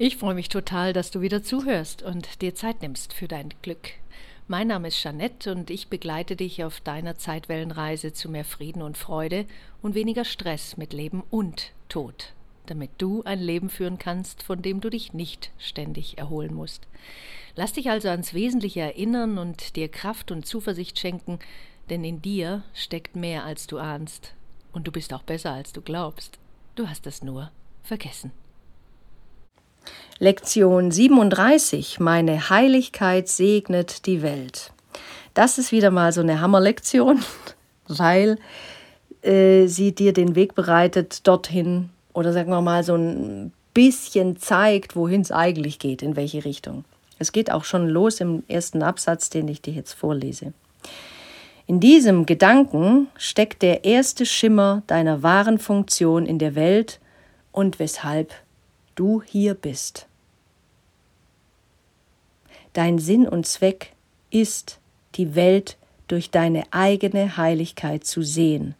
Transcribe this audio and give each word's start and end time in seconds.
Ich 0.00 0.16
freue 0.16 0.36
mich 0.36 0.48
total, 0.48 0.92
dass 0.92 1.10
du 1.10 1.22
wieder 1.22 1.42
zuhörst 1.42 2.04
und 2.04 2.40
dir 2.40 2.54
Zeit 2.54 2.82
nimmst 2.82 3.12
für 3.12 3.26
dein 3.26 3.52
Glück. 3.62 3.94
Mein 4.46 4.68
Name 4.68 4.86
ist 4.88 5.02
Jeanette 5.02 5.50
und 5.50 5.70
ich 5.70 5.88
begleite 5.88 6.36
dich 6.36 6.62
auf 6.62 6.80
deiner 6.80 7.18
Zeitwellenreise 7.18 8.12
zu 8.12 8.30
mehr 8.30 8.44
Frieden 8.44 8.80
und 8.80 8.96
Freude 8.96 9.44
und 9.82 9.96
weniger 9.96 10.24
Stress 10.24 10.76
mit 10.76 10.92
Leben 10.92 11.24
und 11.30 11.72
Tod, 11.88 12.32
damit 12.66 12.90
du 12.98 13.24
ein 13.24 13.40
Leben 13.40 13.70
führen 13.70 13.98
kannst, 13.98 14.44
von 14.44 14.62
dem 14.62 14.80
du 14.80 14.88
dich 14.88 15.14
nicht 15.14 15.50
ständig 15.58 16.16
erholen 16.16 16.54
musst. 16.54 16.86
Lass 17.56 17.72
dich 17.72 17.90
also 17.90 18.08
ans 18.08 18.34
Wesentliche 18.34 18.82
erinnern 18.82 19.36
und 19.36 19.74
dir 19.74 19.88
Kraft 19.88 20.30
und 20.30 20.46
Zuversicht 20.46 20.96
schenken, 20.96 21.40
denn 21.90 22.04
in 22.04 22.22
dir 22.22 22.62
steckt 22.72 23.16
mehr 23.16 23.44
als 23.44 23.66
du 23.66 23.78
ahnst. 23.78 24.34
Und 24.70 24.86
du 24.86 24.92
bist 24.92 25.12
auch 25.12 25.24
besser 25.24 25.50
als 25.50 25.72
du 25.72 25.82
glaubst. 25.82 26.38
Du 26.76 26.88
hast 26.88 27.04
es 27.08 27.24
nur 27.24 27.50
vergessen. 27.82 28.30
Lektion 30.18 30.90
37 30.90 32.00
Meine 32.00 32.50
Heiligkeit 32.50 33.28
segnet 33.28 34.06
die 34.06 34.22
Welt. 34.22 34.72
Das 35.34 35.58
ist 35.58 35.70
wieder 35.70 35.90
mal 35.90 36.12
so 36.12 36.20
eine 36.20 36.40
Hammerlektion, 36.40 37.22
weil 37.88 38.38
äh, 39.22 39.66
sie 39.66 39.94
dir 39.94 40.12
den 40.12 40.34
Weg 40.34 40.54
bereitet 40.54 41.26
dorthin 41.26 41.90
oder 42.12 42.32
sagen 42.32 42.50
wir 42.50 42.60
mal 42.60 42.82
so 42.82 42.96
ein 42.96 43.52
bisschen 43.74 44.36
zeigt, 44.38 44.96
wohin 44.96 45.20
es 45.20 45.30
eigentlich 45.30 45.78
geht, 45.78 46.02
in 46.02 46.16
welche 46.16 46.44
Richtung. 46.44 46.84
Es 47.20 47.30
geht 47.32 47.52
auch 47.52 47.64
schon 47.64 47.88
los 47.88 48.20
im 48.20 48.42
ersten 48.48 48.82
Absatz, 48.82 49.30
den 49.30 49.46
ich 49.48 49.62
dir 49.62 49.72
jetzt 49.72 49.92
vorlese. 49.92 50.52
In 51.66 51.80
diesem 51.80 52.26
Gedanken 52.26 53.08
steckt 53.16 53.62
der 53.62 53.84
erste 53.84 54.24
Schimmer 54.24 54.82
deiner 54.86 55.22
wahren 55.22 55.58
Funktion 55.58 56.26
in 56.26 56.38
der 56.38 56.54
Welt 56.54 56.98
und 57.52 57.78
weshalb 57.78 58.32
du 58.98 59.22
hier 59.22 59.54
bist. 59.54 60.06
Dein 62.72 62.98
Sinn 62.98 63.28
und 63.28 63.46
Zweck 63.46 63.92
ist, 64.30 64.80
die 65.14 65.34
Welt 65.36 65.76
durch 66.08 66.30
deine 66.30 66.64
eigene 66.72 67.36
Heiligkeit 67.36 68.04
zu 68.04 68.22
sehen. 68.22 68.74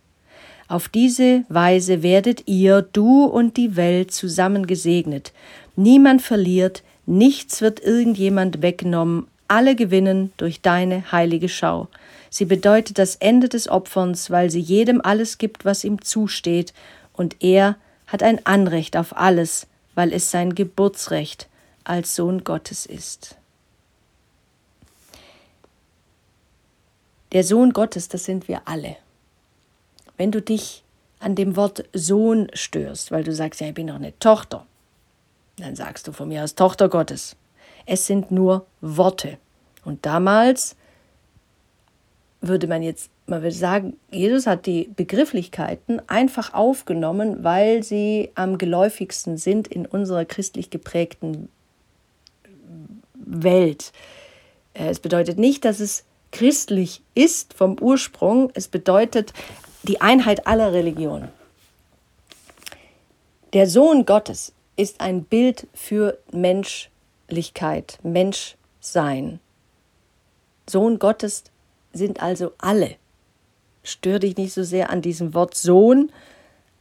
Auf 0.67 0.89
diese 0.89 1.45
Weise 1.49 2.03
werdet 2.03 2.49
ihr, 2.49 2.83
du 2.83 3.25
und 3.25 3.57
die 3.57 3.77
Welt 3.77 4.11
zusammen 4.11 4.67
gesegnet. 4.67 5.33
Niemand 5.77 6.21
verliert, 6.21 6.83
nichts 7.07 7.63
wird 7.63 7.81
irgendjemand 7.81 8.61
weggenommen, 8.61 9.29
alle 9.47 9.77
gewinnen 9.77 10.33
durch 10.37 10.61
deine 10.61 11.11
heilige 11.13 11.49
Schau. 11.49 11.89
Sie 12.29 12.45
bedeutet 12.45 12.99
das 12.99 13.17
Ende 13.17 13.49
des 13.49 13.69
Opferns, 13.69 14.31
weil 14.31 14.51
sie 14.51 14.61
jedem 14.61 15.01
alles 15.01 15.39
gibt, 15.39 15.65
was 15.65 15.85
ihm 15.85 16.03
zusteht, 16.03 16.75
und 17.13 17.37
er 17.41 17.77
hat 18.07 18.23
ein 18.23 18.45
Anrecht 18.45 18.97
auf 18.97 19.17
alles, 19.17 19.68
weil 19.99 20.13
es 20.13 20.31
sein 20.31 20.55
Geburtsrecht 20.55 21.49
als 21.83 22.15
Sohn 22.15 22.45
Gottes 22.45 22.87
ist. 22.87 23.37
Der 27.33 27.43
Sohn 27.43 27.73
Gottes, 27.73 28.07
das 28.07 28.25
sind 28.25 28.47
wir 28.47 28.63
alle. 28.69 28.95
Wenn 30.17 30.31
du 30.31 30.41
dich 30.41 30.85
an 31.19 31.35
dem 31.35 31.57
Wort 31.57 31.83
Sohn 31.93 32.47
störst, 32.53 33.11
weil 33.11 33.25
du 33.25 33.35
sagst, 33.35 33.61
ja, 33.61 33.67
ich 33.67 33.75
bin 33.75 33.89
doch 33.89 33.97
eine 33.97 34.17
Tochter, 34.21 34.69
dann 35.57 35.75
sagst 35.75 36.07
du 36.07 36.13
von 36.13 36.29
mir 36.29 36.43
als 36.43 36.55
Tochter 36.55 36.89
Gottes. 36.89 37.35
Es 37.85 38.07
sind 38.07 38.31
nur 38.31 38.67
Worte. 38.81 39.37
Und 39.85 40.07
damals 40.07 40.77
würde 42.41 42.69
man 42.69 42.85
jetzt, 42.85 43.11
man 43.29 43.43
würde 43.43 43.55
sagen, 43.55 43.99
Jesus 44.11 44.47
hat 44.47 44.67
die 44.67 44.91
Begrifflichkeiten 44.97 46.01
einfach 46.09 46.55
aufgenommen, 46.55 47.45
weil 47.45 47.83
sie 47.83 48.31
am 48.35 48.59
geläufigsten 48.59 49.37
sind 49.37 49.69
in 49.69 49.87
unserer 49.87 50.25
christlich 50.25 50.71
geprägten 50.71 51.49
Welt. 53.15 53.93
Es 54.73 55.01
bedeutet 55.01 55.39
nicht, 55.39 55.65
dass 55.65 55.81
es 55.81 56.05
christlich 56.33 57.03
ist 57.15 57.55
vom 57.55 57.79
Ursprung. 57.81 58.51
Es 58.55 58.69
bedeutet 58.69 59.33
die 59.83 60.01
Einheit 60.01 60.47
aller 60.47 60.73
Religionen. 60.73 61.29
Der 63.53 63.67
Sohn 63.67 64.07
Gottes 64.07 64.53
ist 64.77 65.01
ein 65.01 65.25
Bild 65.25 65.67
für 65.75 66.19
Menschlichkeit, 66.33 67.99
Menschsein. 68.03 69.41
Sohn 70.69 70.99
Gottes 70.99 71.45
sind 71.93 72.23
also 72.23 72.53
alle. 72.59 72.97
Stör 73.89 74.19
dich 74.19 74.37
nicht 74.37 74.53
so 74.53 74.63
sehr 74.63 74.91
an 74.91 75.01
diesem 75.01 75.33
Wort 75.33 75.55
Sohn. 75.55 76.11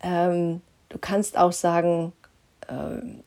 Ähm, 0.02 0.62
du 0.90 0.98
kannst 1.00 1.38
auch 1.38 1.54
sagen, 1.54 2.12
äh, 2.68 2.74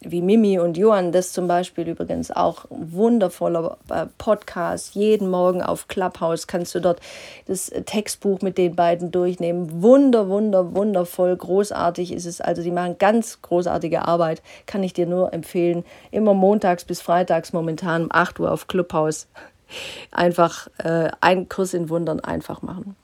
wie 0.00 0.20
Mimi 0.20 0.58
und 0.58 0.76
Johann, 0.76 1.12
das 1.12 1.32
zum 1.32 1.48
Beispiel 1.48 1.88
übrigens 1.88 2.30
auch 2.30 2.66
ein 2.70 2.92
wundervoller 2.92 3.78
äh, 3.88 4.04
Podcast. 4.18 4.94
Jeden 4.94 5.30
Morgen 5.30 5.62
auf 5.62 5.88
Clubhouse 5.88 6.46
kannst 6.46 6.74
du 6.74 6.80
dort 6.80 7.00
das 7.46 7.72
Textbuch 7.86 8.42
mit 8.42 8.58
den 8.58 8.76
beiden 8.76 9.10
durchnehmen. 9.10 9.82
Wunder, 9.82 10.28
wunder, 10.28 10.74
wundervoll, 10.74 11.34
großartig 11.34 12.12
ist 12.12 12.26
es. 12.26 12.42
Also, 12.42 12.62
die 12.62 12.70
machen 12.70 12.98
ganz 12.98 13.40
großartige 13.40 14.06
Arbeit. 14.06 14.42
Kann 14.66 14.82
ich 14.82 14.92
dir 14.92 15.06
nur 15.06 15.32
empfehlen. 15.32 15.84
Immer 16.10 16.34
montags 16.34 16.84
bis 16.84 17.00
freitags 17.00 17.54
momentan 17.54 18.04
um 18.04 18.08
8 18.12 18.40
Uhr 18.40 18.52
auf 18.52 18.68
Clubhouse. 18.68 19.26
Einfach 20.10 20.68
äh, 20.78 21.08
einen 21.22 21.48
Kurs 21.48 21.72
in 21.72 21.88
Wundern 21.88 22.20
einfach 22.20 22.60
machen. 22.60 22.96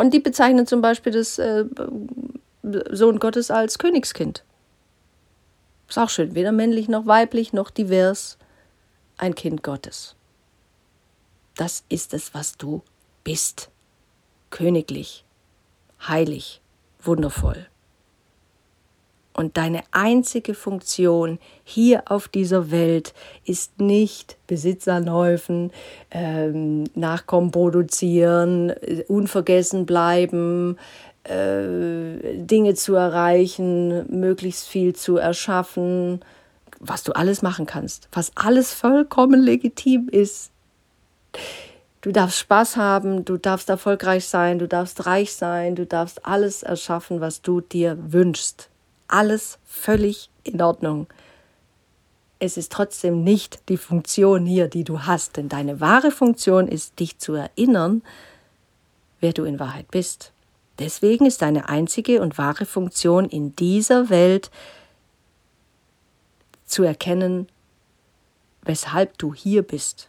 Und 0.00 0.14
die 0.14 0.20
bezeichnen 0.20 0.66
zum 0.66 0.80
Beispiel 0.80 1.12
das 1.12 1.38
äh, 1.38 1.66
Sohn 2.90 3.18
Gottes 3.18 3.50
als 3.50 3.78
Königskind. 3.78 4.44
Ist 5.90 5.98
auch 5.98 6.08
schön, 6.08 6.34
weder 6.34 6.52
männlich 6.52 6.88
noch 6.88 7.04
weiblich 7.04 7.52
noch 7.52 7.68
divers, 7.68 8.38
ein 9.18 9.34
Kind 9.34 9.62
Gottes. 9.62 10.16
Das 11.54 11.84
ist 11.90 12.14
es, 12.14 12.32
was 12.32 12.56
du 12.56 12.80
bist. 13.24 13.68
Königlich, 14.48 15.26
heilig, 16.08 16.62
wundervoll. 17.02 17.66
Und 19.40 19.56
deine 19.56 19.80
einzige 19.90 20.52
Funktion 20.52 21.38
hier 21.64 22.02
auf 22.12 22.28
dieser 22.28 22.70
Welt 22.70 23.14
ist 23.46 23.80
nicht 23.80 24.36
Besitz 24.46 24.86
anhäufen, 24.86 25.72
ähm, 26.10 26.84
Nachkommen 26.94 27.50
produzieren, 27.50 28.70
unvergessen 29.08 29.86
bleiben, 29.86 30.76
äh, 31.24 32.36
Dinge 32.36 32.74
zu 32.74 32.96
erreichen, 32.96 34.04
möglichst 34.14 34.68
viel 34.68 34.94
zu 34.94 35.16
erschaffen, 35.16 36.20
was 36.78 37.02
du 37.02 37.12
alles 37.12 37.40
machen 37.40 37.64
kannst, 37.64 38.10
was 38.12 38.32
alles 38.34 38.74
vollkommen 38.74 39.40
legitim 39.40 40.10
ist. 40.10 40.50
Du 42.02 42.12
darfst 42.12 42.40
Spaß 42.40 42.76
haben, 42.76 43.24
du 43.24 43.38
darfst 43.38 43.70
erfolgreich 43.70 44.26
sein, 44.26 44.58
du 44.58 44.68
darfst 44.68 45.06
reich 45.06 45.32
sein, 45.32 45.76
du 45.76 45.86
darfst 45.86 46.26
alles 46.26 46.62
erschaffen, 46.62 47.22
was 47.22 47.40
du 47.40 47.62
dir 47.62 47.96
wünschst. 47.98 48.69
Alles 49.10 49.58
völlig 49.64 50.30
in 50.44 50.62
Ordnung. 50.62 51.08
Es 52.38 52.56
ist 52.56 52.70
trotzdem 52.70 53.24
nicht 53.24 53.68
die 53.68 53.76
Funktion 53.76 54.46
hier, 54.46 54.68
die 54.68 54.84
du 54.84 55.00
hast, 55.00 55.36
denn 55.36 55.48
deine 55.48 55.80
wahre 55.80 56.12
Funktion 56.12 56.68
ist, 56.68 57.00
dich 57.00 57.18
zu 57.18 57.34
erinnern, 57.34 58.02
wer 59.18 59.32
du 59.32 59.42
in 59.42 59.58
Wahrheit 59.58 59.90
bist. 59.90 60.32
Deswegen 60.78 61.26
ist 61.26 61.42
deine 61.42 61.68
einzige 61.68 62.22
und 62.22 62.38
wahre 62.38 62.66
Funktion 62.66 63.28
in 63.28 63.56
dieser 63.56 64.10
Welt 64.10 64.52
zu 66.64 66.84
erkennen, 66.84 67.48
weshalb 68.62 69.18
du 69.18 69.34
hier 69.34 69.62
bist. 69.62 70.08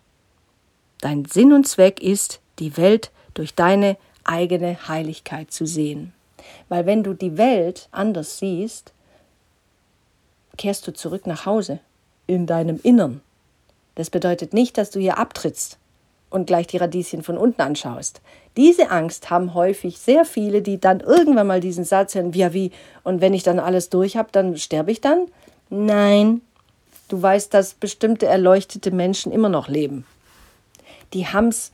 Dein 1.00 1.26
Sinn 1.26 1.54
und 1.54 1.68
Zweck 1.68 2.04
ist, 2.04 2.40
die 2.60 2.78
Welt 2.78 3.12
durch 3.34 3.56
deine 3.56 3.98
eigene 4.24 4.88
Heiligkeit 4.88 5.52
zu 5.52 5.66
sehen. 5.66 6.14
Weil 6.70 6.86
wenn 6.86 7.04
du 7.04 7.14
die 7.14 7.38
Welt 7.38 7.88
anders 7.92 8.40
siehst, 8.40 8.94
kehrst 10.58 10.88
du 10.88 10.94
zurück 10.94 11.28
nach 11.28 11.46
Hause, 11.46 11.80
in 12.28 12.46
deinem 12.46 12.80
Innern. 12.84 13.22
Das 13.96 14.10
bedeutet 14.10 14.54
nicht, 14.54 14.78
dass 14.78 14.92
du 14.92 15.00
hier 15.00 15.18
abtrittst 15.18 15.78
und 16.30 16.46
gleich 16.46 16.68
die 16.68 16.78
Radieschen 16.78 17.24
von 17.24 17.38
unten 17.38 17.62
anschaust. 17.62 18.22
Diese 18.58 18.90
Angst 18.90 19.30
haben 19.30 19.54
häufig 19.54 19.98
sehr 19.98 20.26
viele, 20.26 20.62
die 20.62 20.80
dann 20.80 21.02
irgendwann 21.02 21.48
mal 21.48 21.60
diesen 21.60 21.84
Satz 21.84 22.16
hören, 22.16 22.32
ja 22.34 22.54
wie, 22.54 22.72
und 23.04 23.22
wenn 23.22 23.34
ich 23.34 23.44
dann 23.44 23.60
alles 23.60 23.90
durch 23.90 24.18
habe, 24.18 24.30
dann 24.32 24.58
sterbe 24.58 24.92
ich 24.92 25.02
dann? 25.02 25.28
Nein, 25.70 26.42
du 27.10 27.22
weißt, 27.22 27.54
dass 27.54 27.74
bestimmte 27.74 28.26
erleuchtete 28.26 28.92
Menschen 28.92 29.32
immer 29.32 29.50
noch 29.50 29.68
leben. 29.68 30.06
Die 31.14 31.28
haben's, 31.28 31.72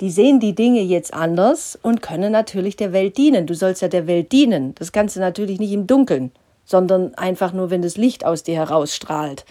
die 0.00 0.10
sehen 0.10 0.40
die 0.40 0.54
Dinge 0.54 0.82
jetzt 0.82 1.14
anders 1.14 1.78
und 1.80 2.02
können 2.02 2.30
natürlich 2.30 2.76
der 2.76 2.92
Welt 2.92 3.16
dienen. 3.16 3.46
Du 3.46 3.54
sollst 3.54 3.82
ja 3.82 3.88
der 3.88 4.06
Welt 4.06 4.32
dienen. 4.32 4.74
Das 4.74 4.92
Ganze 4.92 5.20
natürlich 5.20 5.58
nicht 5.58 5.72
im 5.72 5.86
Dunkeln, 5.86 6.32
sondern 6.64 7.14
einfach 7.14 7.52
nur, 7.52 7.70
wenn 7.70 7.82
das 7.82 7.96
Licht 7.96 8.24
aus 8.24 8.42
dir 8.42 8.56
herausstrahlt. 8.56 9.46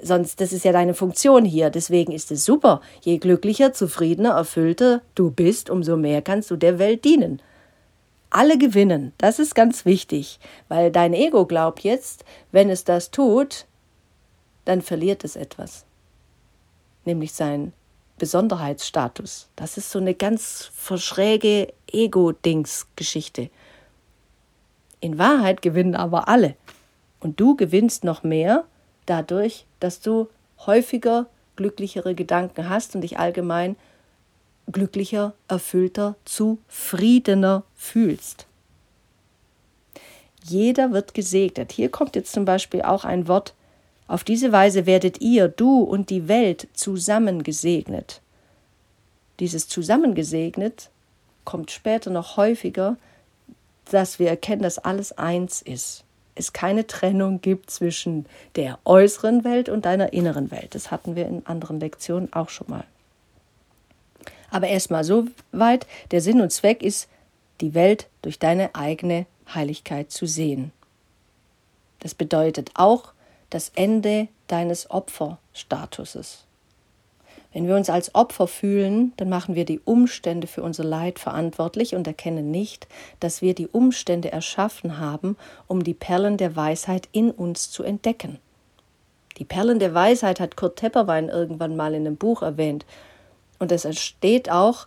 Sonst, 0.00 0.40
das 0.40 0.52
ist 0.52 0.64
ja 0.64 0.72
deine 0.72 0.94
Funktion 0.94 1.44
hier. 1.44 1.70
Deswegen 1.70 2.12
ist 2.12 2.30
es 2.30 2.44
super. 2.44 2.80
Je 3.02 3.18
glücklicher, 3.18 3.72
zufriedener, 3.72 4.30
erfüllter 4.30 5.00
du 5.14 5.30
bist, 5.30 5.70
umso 5.70 5.96
mehr 5.96 6.22
kannst 6.22 6.50
du 6.50 6.56
der 6.56 6.78
Welt 6.78 7.04
dienen. 7.04 7.40
Alle 8.30 8.58
gewinnen. 8.58 9.12
Das 9.18 9.38
ist 9.38 9.54
ganz 9.54 9.84
wichtig, 9.84 10.38
weil 10.68 10.90
dein 10.90 11.12
Ego 11.12 11.44
glaubt 11.44 11.80
jetzt, 11.80 12.24
wenn 12.50 12.70
es 12.70 12.84
das 12.84 13.10
tut, 13.10 13.66
dann 14.64 14.80
verliert 14.80 15.24
es 15.24 15.36
etwas, 15.36 15.84
nämlich 17.04 17.32
seinen 17.32 17.72
Besonderheitsstatus. 18.22 19.48
Das 19.56 19.76
ist 19.76 19.90
so 19.90 19.98
eine 19.98 20.14
ganz 20.14 20.70
verschräge 20.76 21.74
Ego-Dings-Geschichte. 21.90 23.50
In 25.00 25.18
Wahrheit 25.18 25.60
gewinnen 25.60 25.96
aber 25.96 26.28
alle. 26.28 26.54
Und 27.18 27.40
du 27.40 27.56
gewinnst 27.56 28.04
noch 28.04 28.22
mehr 28.22 28.62
dadurch, 29.06 29.66
dass 29.80 30.00
du 30.00 30.28
häufiger 30.66 31.26
glücklichere 31.56 32.14
Gedanken 32.14 32.68
hast 32.68 32.94
und 32.94 33.00
dich 33.00 33.18
allgemein 33.18 33.74
glücklicher, 34.70 35.34
erfüllter, 35.48 36.14
zufriedener 36.24 37.64
fühlst. 37.74 38.46
Jeder 40.44 40.92
wird 40.92 41.12
gesegnet. 41.12 41.72
Hier 41.72 41.90
kommt 41.90 42.14
jetzt 42.14 42.32
zum 42.32 42.44
Beispiel 42.44 42.82
auch 42.82 43.04
ein 43.04 43.26
Wort, 43.26 43.52
auf 44.08 44.24
diese 44.24 44.52
Weise 44.52 44.86
werdet 44.86 45.20
ihr, 45.20 45.48
du 45.48 45.80
und 45.82 46.10
die 46.10 46.28
Welt 46.28 46.68
zusammen 46.74 47.42
gesegnet. 47.42 48.20
Dieses 49.40 49.68
zusammengesegnet 49.68 50.90
kommt 51.44 51.70
später 51.70 52.10
noch 52.10 52.36
häufiger, 52.36 52.96
dass 53.90 54.18
wir 54.18 54.28
erkennen, 54.28 54.62
dass 54.62 54.78
alles 54.78 55.12
eins 55.12 55.62
ist. 55.62 56.04
Es 56.34 56.52
keine 56.52 56.86
Trennung 56.86 57.40
gibt 57.40 57.70
zwischen 57.70 58.26
der 58.56 58.78
äußeren 58.84 59.44
Welt 59.44 59.68
und 59.68 59.84
deiner 59.84 60.12
inneren 60.12 60.50
Welt. 60.50 60.74
Das 60.74 60.90
hatten 60.90 61.14
wir 61.16 61.26
in 61.26 61.44
anderen 61.46 61.78
Lektionen 61.80 62.32
auch 62.32 62.48
schon 62.48 62.70
mal. 62.70 62.84
Aber 64.50 64.68
erstmal 64.68 65.04
so 65.04 65.26
weit, 65.50 65.86
der 66.10 66.20
Sinn 66.20 66.40
und 66.40 66.52
Zweck 66.52 66.82
ist, 66.82 67.08
die 67.60 67.74
Welt 67.74 68.08
durch 68.22 68.38
deine 68.38 68.74
eigene 68.74 69.26
Heiligkeit 69.54 70.10
zu 70.10 70.26
sehen. 70.26 70.72
Das 72.00 72.14
bedeutet 72.14 72.70
auch 72.74 73.12
das 73.52 73.70
Ende 73.74 74.28
deines 74.46 74.90
Opferstatuses. 74.90 76.44
Wenn 77.52 77.68
wir 77.68 77.76
uns 77.76 77.90
als 77.90 78.14
Opfer 78.14 78.48
fühlen, 78.48 79.12
dann 79.18 79.28
machen 79.28 79.54
wir 79.54 79.66
die 79.66 79.80
Umstände 79.80 80.46
für 80.46 80.62
unser 80.62 80.84
Leid 80.84 81.18
verantwortlich 81.18 81.94
und 81.94 82.06
erkennen 82.06 82.50
nicht, 82.50 82.88
dass 83.20 83.42
wir 83.42 83.54
die 83.54 83.68
Umstände 83.68 84.32
erschaffen 84.32 84.98
haben, 84.98 85.36
um 85.66 85.84
die 85.84 85.92
Perlen 85.92 86.38
der 86.38 86.56
Weisheit 86.56 87.10
in 87.12 87.30
uns 87.30 87.70
zu 87.70 87.82
entdecken. 87.82 88.38
Die 89.36 89.44
Perlen 89.44 89.78
der 89.78 89.92
Weisheit 89.92 90.40
hat 90.40 90.56
Kurt 90.56 90.76
Tepperwein 90.76 91.28
irgendwann 91.28 91.76
mal 91.76 91.94
in 91.94 92.06
einem 92.06 92.16
Buch 92.16 92.40
erwähnt. 92.40 92.86
Und 93.58 93.70
es 93.70 93.84
entsteht 93.84 94.50
auch, 94.50 94.86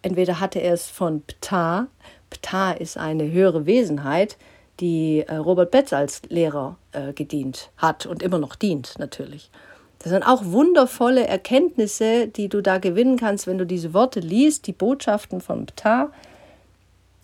entweder 0.00 0.40
hatte 0.40 0.60
er 0.60 0.72
es 0.72 0.86
von 0.86 1.22
Ptah, 1.22 1.88
Ptah 2.30 2.72
ist 2.72 2.96
eine 2.96 3.30
höhere 3.30 3.66
Wesenheit, 3.66 4.38
die 4.80 5.24
äh, 5.26 5.36
Robert 5.36 5.70
Betz 5.70 5.92
als 5.92 6.22
Lehrer 6.28 6.76
äh, 6.92 7.12
gedient 7.12 7.70
hat 7.76 8.06
und 8.06 8.22
immer 8.22 8.38
noch 8.38 8.54
dient 8.54 8.98
natürlich. 8.98 9.50
Das 9.98 10.12
sind 10.12 10.22
auch 10.22 10.44
wundervolle 10.44 11.26
Erkenntnisse, 11.26 12.28
die 12.28 12.48
du 12.48 12.62
da 12.62 12.78
gewinnen 12.78 13.16
kannst, 13.16 13.46
wenn 13.46 13.58
du 13.58 13.66
diese 13.66 13.94
Worte 13.94 14.20
liest, 14.20 14.66
die 14.66 14.72
Botschaften 14.72 15.40
von 15.40 15.66
Ptah 15.66 16.10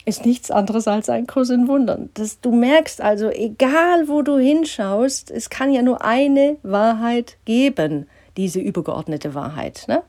ist 0.05 0.27
nichts 0.27 0.51
anderes 0.51 0.87
als 0.87 1.09
ein 1.09 1.27
Kurs 1.27 1.51
in 1.51 1.67
Wundern. 1.67 2.11
Das, 2.15 2.41
du 2.41 2.53
merkst 2.53 3.01
also, 3.01 3.31
egal 3.31 4.09
wo 4.09 4.23
du 4.23 4.37
hinschaust, 4.37 5.31
es 5.31 5.51
kann 5.51 5.73
ja 5.73 5.83
nur 5.83 6.05
eine 6.05 6.59
Wahrheit 6.63 7.39
geben, 7.45 8.07
diese 8.37 8.61
übergeordnete 8.61 9.35
Wahrheit. 9.35 9.85
Ne? 9.89 10.03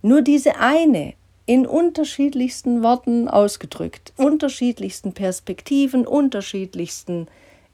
Nur 0.00 0.22
diese 0.22 0.56
eine 0.56 1.14
in 1.46 1.66
unterschiedlichsten 1.66 2.82
Worten 2.82 3.28
ausgedrückt, 3.28 4.12
unterschiedlichsten 4.16 5.12
Perspektiven, 5.12 6.06
unterschiedlichsten 6.06 7.26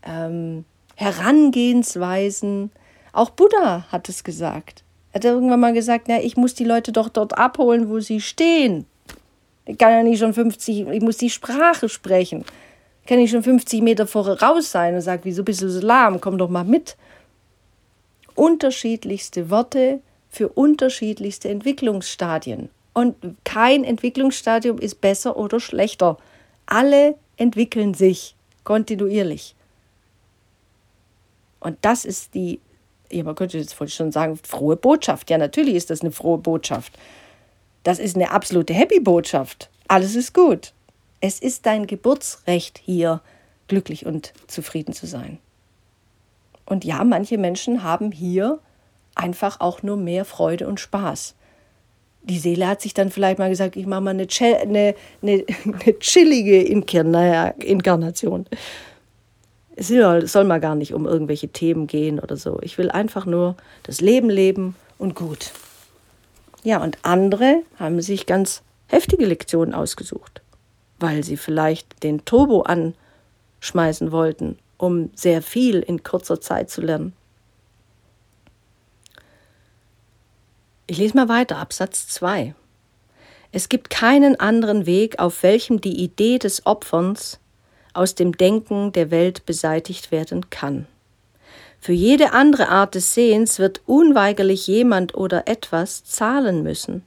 ähm, 0.07 0.65
Herangehensweisen. 0.95 2.71
Auch 3.13 3.31
Buddha 3.31 3.87
hat 3.91 4.09
es 4.09 4.25
gesagt. 4.25 4.85
Er 5.13 5.21
hat 5.21 5.25
irgendwann 5.25 5.61
mal 5.61 5.73
gesagt, 5.73 6.09
ja, 6.09 6.19
ich 6.19 6.37
muss 6.37 6.55
die 6.55 6.65
Leute 6.65 6.93
doch 6.93 7.09
dort 7.09 7.37
abholen, 7.37 7.89
wo 7.89 8.01
sie 8.01 8.21
stehen. 8.21 8.87
Ich 9.65 9.77
kann 9.77 9.93
ja 9.93 10.03
nicht 10.03 10.19
schon 10.19 10.35
50, 10.35 10.89
ich 10.89 11.03
muss 11.03 11.19
die 11.19 11.31
Sprache 11.31 11.89
sprechen. 11.89 12.45
Ich 13.03 13.09
kann 13.09 13.19
nicht 13.19 13.31
schon 13.31 13.43
50 13.43 13.83
Meter 13.83 14.07
vorher 14.07 14.41
raus 14.41 14.71
sein 14.71 14.95
und 14.95 15.03
sagen, 15.03 15.23
wieso 15.25 15.45
bist 15.45 15.63
du 15.63 15.69
so 15.71 15.81
lahm, 15.81 16.21
komm 16.21 16.39
doch 16.39 16.49
mal 16.49 16.65
mit. 16.65 16.97
Unterschiedlichste 18.35 19.51
Worte 19.51 20.01
für 20.31 20.49
unterschiedlichste 20.49 21.49
Entwicklungsstadien. 21.49 22.71
Und 22.99 23.15
kein 23.45 23.85
Entwicklungsstadium 23.85 24.79
ist 24.79 25.01
besser 25.01 25.37
oder 25.37 25.61
schlechter. 25.61 26.17
Alle 26.67 27.15
entwickeln 27.37 27.95
sich 27.95 28.35
kontinuierlich. 28.65 29.55
Und 31.61 31.79
das 31.83 32.05
ist 32.05 32.35
die, 32.35 32.59
ja, 33.09 33.23
man 33.23 33.37
könnte 33.37 33.57
jetzt 33.57 33.77
schon 33.95 34.11
sagen, 34.11 34.37
frohe 34.43 34.75
Botschaft. 34.75 35.31
Ja, 35.31 35.39
natürlich 35.39 35.77
ist 35.77 35.91
das 35.91 36.01
eine 36.01 36.11
frohe 36.11 36.39
Botschaft. 36.39 36.99
Das 37.85 38.01
ist 38.01 38.17
eine 38.17 38.33
absolute 38.33 38.75
Happy-Botschaft. 38.75 39.71
Alles 39.87 40.17
ist 40.17 40.35
gut. 40.35 40.73
Es 41.21 41.39
ist 41.39 41.67
dein 41.67 41.87
Geburtsrecht 41.87 42.81
hier, 42.85 43.21
glücklich 43.69 44.07
und 44.07 44.33
zufrieden 44.49 44.93
zu 44.93 45.07
sein. 45.07 45.39
Und 46.67 46.85
ja, 46.85 47.05
manche 47.05 47.39
Menschen 47.39 47.85
haben 47.85 48.11
hier 48.11 48.59
einfach 49.15 49.61
auch 49.61 49.85
nur 49.85 49.97
mehr 49.97 50.25
Freude 50.25 50.67
und 50.67 50.81
Spaß 50.81 51.37
die 52.29 52.39
Seele 52.39 52.69
hat 52.69 52.81
sich 52.83 52.95
dann 52.95 53.11
vielleicht 53.11 53.39
mal 53.39 53.49
gesagt, 53.49 53.77
ich 53.77 53.87
mache 53.87 54.01
mal 54.01 54.11
eine, 54.11 54.27
eine, 54.41 54.95
eine, 55.23 55.45
eine 55.65 55.99
chillige 55.99 56.63
Inkarnation. 56.63 58.47
Es 59.77 59.89
soll 59.89 60.45
mal 60.45 60.61
gar 60.61 60.75
nicht 60.75 60.93
um 60.93 61.07
irgendwelche 61.07 61.49
Themen 61.49 61.87
gehen 61.87 62.19
oder 62.19 62.37
so. 62.37 62.59
Ich 62.63 62.79
will 62.79 62.91
einfach 62.91 63.27
nur 63.27 63.57
das 63.85 64.01
Leben 64.01 64.29
leben 64.29 64.75
und 64.99 65.15
gut. 65.15 65.53
Ja, 66.65 66.83
und 66.83 66.99
andere 67.03 67.63
haben 67.79 68.01
sich 68.03 68.27
ganz 68.27 68.63
heftige 68.89 69.27
Lektionen 69.27 69.75
ausgesucht, 69.75 70.43
weil 70.99 71.23
sie 71.23 71.37
vielleicht 71.37 72.03
den 72.03 72.25
Turbo 72.25 72.63
anschmeißen 72.63 74.11
wollten, 74.11 74.59
um 74.77 75.11
sehr 75.15 75.43
viel 75.43 75.79
in 75.81 76.03
kurzer 76.03 76.41
Zeit 76.41 76.71
zu 76.71 76.81
lernen. 76.81 77.13
Ich 80.91 80.97
lese 80.97 81.17
mal 81.17 81.29
weiter, 81.29 81.59
Absatz 81.59 82.09
2. 82.09 82.55
Es 83.53 83.69
gibt 83.69 83.91
keinen 83.91 84.41
anderen 84.41 84.87
Weg, 84.87 85.19
auf 85.19 85.43
welchem 85.43 85.83
die 85.83 86.03
Idee 86.03 86.39
des 86.39 86.65
Opferns 86.65 87.39
aus 87.93 88.15
dem 88.15 88.39
Denken 88.39 88.93
der 88.93 89.11
Welt 89.11 89.45
beseitigt 89.45 90.11
werden 90.13 90.49
kann. 90.49 90.87
Für 91.79 91.93
jede 91.93 92.33
andere 92.33 92.71
Art 92.71 92.95
des 92.95 93.13
Sehens 93.13 93.59
wird 93.59 93.83
unweigerlich 93.85 94.67
jemand 94.67 95.15
oder 95.15 95.47
etwas 95.47 96.05
zahlen 96.07 96.63
müssen. 96.63 97.05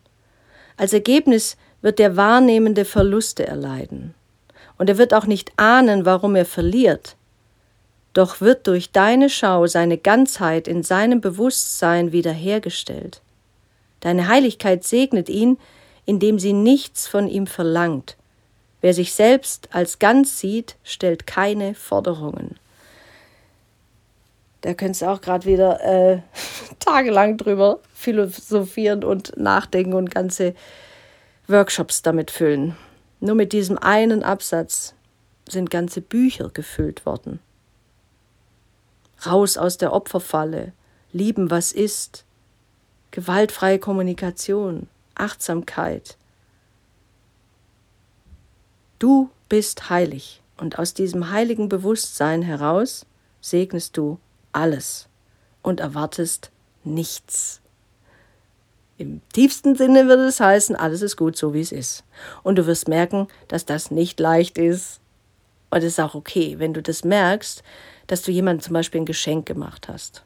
Als 0.78 0.94
Ergebnis 0.94 1.58
wird 1.82 1.98
der 1.98 2.16
Wahrnehmende 2.16 2.86
Verluste 2.86 3.48
erleiden. 3.48 4.14
Und 4.78 4.90
er 4.90 5.00
wird 5.00 5.12
auch 5.16 5.26
nicht 5.26 5.54
ahnen, 5.58 6.06
warum 6.06 6.36
er 6.36 6.46
verliert. 6.46 7.16
Doch 8.14 8.42
wird 8.42 8.68
durch 8.68 8.92
deine 8.92 9.32
Schau 9.32 9.66
seine 9.66 9.98
Ganzheit 9.98 10.68
in 10.68 10.84
seinem 10.84 11.20
Bewusstsein 11.20 12.12
wiederhergestellt. 12.12 13.22
Deine 14.02 14.28
Heiligkeit 14.28 14.84
segnet 14.84 15.30
ihn, 15.30 15.58
indem 16.06 16.40
sie 16.40 16.54
nichts 16.54 17.08
von 17.08 17.28
ihm 17.28 17.48
verlangt. 17.48 18.18
Wer 18.82 18.94
sich 18.94 19.14
selbst 19.14 19.70
als 19.72 20.00
ganz 20.00 20.40
sieht, 20.40 20.76
stellt 20.84 21.28
keine 21.28 21.76
Forderungen. 21.76 22.60
Da 24.62 24.74
könntest 24.74 25.02
du 25.04 25.08
auch 25.08 25.22
gerade 25.22 25.46
wieder 25.46 25.82
äh, 25.84 26.20
tagelang 26.80 27.38
drüber 27.38 27.80
philosophieren 27.94 29.04
und 29.04 29.38
nachdenken 29.38 29.94
und 29.94 30.12
ganze 30.14 30.56
Workshops 31.48 32.02
damit 32.02 32.32
füllen. 32.32 32.76
Nur 33.20 33.36
mit 33.36 33.54
diesem 33.54 33.78
einen 33.78 34.24
Absatz 34.24 34.96
sind 35.48 35.70
ganze 35.70 36.02
Bücher 36.02 36.50
gefüllt 36.50 37.06
worden. 37.06 37.40
Raus 39.26 39.58
aus 39.58 39.78
der 39.78 39.94
Opferfalle, 39.94 40.74
lieben, 41.12 41.52
was 41.52 41.72
ist, 41.72 42.26
gewaltfreie 43.12 43.80
Kommunikation, 43.80 44.88
Achtsamkeit. 45.16 46.18
Du 49.00 49.30
bist 49.50 49.90
heilig 49.90 50.42
und 50.58 50.80
aus 50.80 50.94
diesem 50.94 51.30
heiligen 51.32 51.70
Bewusstsein 51.70 52.42
heraus 52.42 53.06
segnest 53.42 53.98
du 53.98 54.20
alles 54.54 55.08
und 55.62 55.80
erwartest 55.80 56.52
nichts. 56.84 57.62
Im 58.98 59.22
tiefsten 59.34 59.76
Sinne 59.76 60.08
würde 60.08 60.26
es 60.26 60.40
heißen, 60.40 60.76
alles 60.76 61.02
ist 61.02 61.18
gut 61.18 61.36
so, 61.36 61.54
wie 61.54 61.62
es 61.62 61.72
ist. 61.72 62.04
Und 62.44 62.58
du 62.58 62.68
wirst 62.68 62.88
merken, 62.88 63.28
dass 63.48 63.66
das 63.66 63.90
nicht 63.90 64.20
leicht 64.20 64.60
ist. 64.60 65.00
Und 65.72 65.80
es 65.80 65.86
ist 65.86 66.00
auch 66.00 66.14
okay, 66.14 66.60
wenn 66.60 66.74
du 66.74 66.84
das 66.84 67.04
merkst, 67.04 67.64
dass 68.06 68.22
du 68.22 68.32
jemandem 68.32 68.64
zum 68.64 68.74
Beispiel 68.74 69.02
ein 69.02 69.06
Geschenk 69.06 69.48
gemacht 69.48 69.88
hast. 69.88 70.24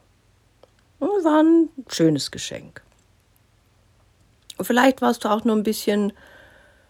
War 1.00 1.44
ein 1.44 1.70
schönes 1.88 2.32
Geschenk. 2.32 2.82
Und 4.58 4.66
vielleicht 4.66 5.02
warst 5.02 5.24
du 5.24 5.30
auch 5.30 5.44
nur 5.44 5.56
ein 5.56 5.64
bisschen, 5.64 6.14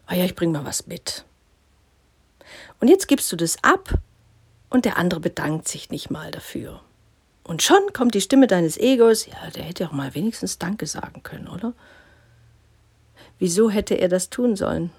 oh 0.10 0.14
ja, 0.14 0.26
ich 0.26 0.36
bring 0.36 0.52
mal 0.52 0.66
was 0.66 0.88
mit. 0.88 1.26
Und 2.80 2.90
jetzt 2.90 3.08
gibst 3.08 3.32
du 3.32 3.36
das 3.36 3.64
ab 3.64 3.94
und 4.70 4.86
der 4.86 4.98
andere 4.98 5.20
bedankt 5.20 5.68
sich 5.68 5.90
nicht 5.90 6.10
mal 6.10 6.32
dafür. 6.32 6.82
Und 7.44 7.64
schon 7.64 7.94
kommt 7.94 8.14
die 8.14 8.22
Stimme 8.22 8.48
deines 8.48 8.78
Egos, 8.78 9.26
ja, 9.26 9.50
der 9.52 9.64
hätte 9.64 9.88
auch 9.88 9.92
mal 9.92 10.14
wenigstens 10.16 10.58
Danke 10.58 10.86
sagen 10.88 11.24
können, 11.24 11.48
oder? 11.48 11.74
Wieso 13.40 13.70
hätte 13.70 13.96
er 13.96 14.10
das 14.10 14.30
tun 14.30 14.56
sollen? 14.56 14.92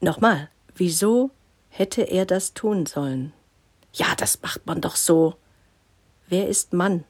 Nochmal, 0.00 0.48
wieso 0.74 1.30
hätte 1.68 2.02
er 2.02 2.26
das 2.26 2.54
tun 2.54 2.86
sollen? 2.86 3.32
Ja, 3.92 4.14
das 4.16 4.40
macht 4.42 4.66
man 4.66 4.80
doch 4.80 4.96
so. 4.96 5.36
Wer 6.32 6.48
ist 6.48 6.72
Mann? 6.72 7.04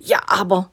Ja, 0.00 0.20
aber. 0.26 0.72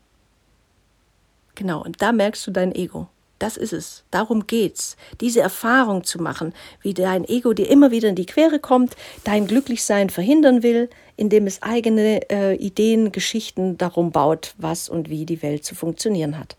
Genau, 1.53 1.83
und 1.83 2.01
da 2.01 2.11
merkst 2.11 2.47
du 2.47 2.49
dein 2.49 2.73
Ego. 2.73 3.07
Das 3.37 3.55
ist 3.55 3.71
es. 3.71 4.03
Darum 4.09 4.47
geht's. 4.47 4.97
Diese 5.21 5.39
Erfahrung 5.41 6.05
zu 6.05 6.19
machen, 6.19 6.55
wie 6.81 6.95
dein 6.95 7.23
Ego 7.23 7.53
dir 7.53 7.69
immer 7.69 7.91
wieder 7.91 8.09
in 8.09 8.15
die 8.15 8.25
Quere 8.25 8.57
kommt, 8.57 8.95
dein 9.25 9.45
Glücklichsein 9.45 10.09
verhindern 10.09 10.63
will, 10.63 10.89
indem 11.15 11.45
es 11.45 11.61
eigene 11.61 12.27
äh, 12.31 12.55
Ideen, 12.55 13.11
Geschichten 13.11 13.77
darum 13.77 14.11
baut, 14.11 14.55
was 14.57 14.89
und 14.89 15.11
wie 15.11 15.27
die 15.27 15.43
Welt 15.43 15.63
zu 15.63 15.75
funktionieren 15.75 16.39
hat. 16.39 16.57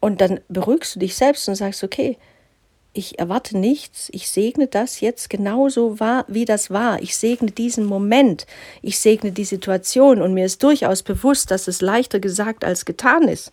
Und 0.00 0.22
dann 0.22 0.40
beruhigst 0.48 0.94
du 0.94 1.00
dich 1.00 1.14
selbst 1.14 1.46
und 1.46 1.56
sagst, 1.56 1.84
okay, 1.84 2.16
ich 2.92 3.18
erwarte 3.18 3.56
nichts, 3.56 4.08
ich 4.12 4.28
segne 4.28 4.66
das 4.66 5.00
jetzt 5.00 5.30
genauso 5.30 6.00
wahr, 6.00 6.24
wie 6.26 6.44
das 6.44 6.70
war. 6.70 7.00
Ich 7.00 7.16
segne 7.16 7.50
diesen 7.50 7.84
Moment, 7.84 8.46
ich 8.82 8.98
segne 8.98 9.30
die 9.30 9.44
Situation 9.44 10.20
und 10.20 10.34
mir 10.34 10.44
ist 10.44 10.62
durchaus 10.62 11.02
bewusst, 11.02 11.50
dass 11.50 11.68
es 11.68 11.80
leichter 11.80 12.18
gesagt 12.18 12.64
als 12.64 12.84
getan 12.84 13.28
ist. 13.28 13.52